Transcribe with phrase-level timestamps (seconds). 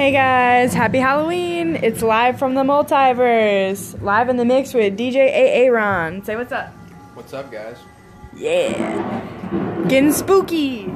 [0.00, 1.76] Hey guys, happy Halloween!
[1.76, 4.00] It's live from the multiverse.
[4.00, 6.24] Live in the mix with DJ Aaron.
[6.24, 6.68] Say what's up.
[7.12, 7.76] What's up, guys?
[8.34, 9.84] Yeah.
[9.88, 10.86] Getting spooky.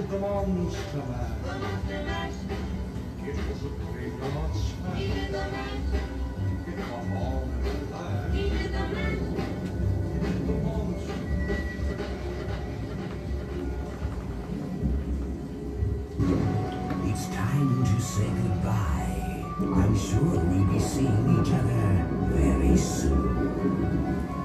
[0.00, 1.36] The monster man.
[3.24, 3.68] It was a
[4.20, 5.02] God smash.
[6.88, 7.42] Come on.
[8.32, 8.82] He did the
[10.62, 11.22] monster.
[17.04, 19.44] It's time to say goodbye.
[19.60, 24.41] I'm sure we'll be seeing each other very soon.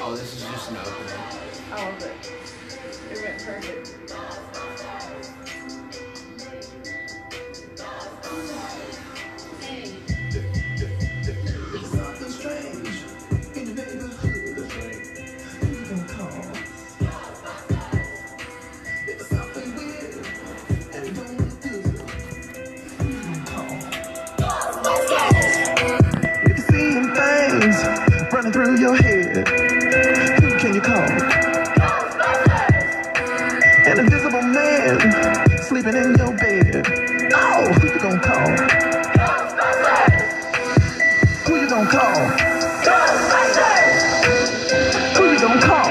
[0.00, 1.20] Oh, this is just an opening.
[1.72, 2.12] Oh, but
[3.10, 3.86] it went perfect.
[11.88, 12.98] Something strange
[13.56, 14.56] in the neighborhood.
[15.58, 16.42] Who you gonna call?
[19.06, 20.14] There's something weird
[20.94, 21.84] and don't look good.
[22.98, 23.72] Who you gonna call?
[26.32, 27.78] If you're seeing things
[28.32, 29.67] running through your head, who
[30.68, 31.00] can you call?
[33.86, 35.00] An invisible man
[35.62, 36.82] sleeping in your bed.
[37.32, 38.50] Oh, who you gonna call?
[41.46, 42.28] Who you gonna call?
[45.16, 45.90] Who you gonna call?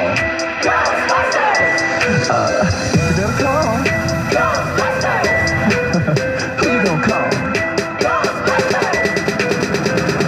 [2.29, 2.51] Uh,
[2.93, 3.77] you better call.
[6.59, 7.29] who you gonna call?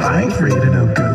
[0.06, 1.09] I ain't afraid of no good.